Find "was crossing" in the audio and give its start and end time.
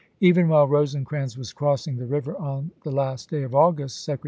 1.37-1.97